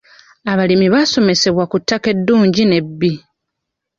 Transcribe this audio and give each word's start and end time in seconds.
Abalimi 0.51 0.87
baasomesebwa 0.93 1.63
ku 1.71 1.77
ttaka 1.81 2.07
eddungi 2.15 2.63
n'ebbi. 2.67 3.11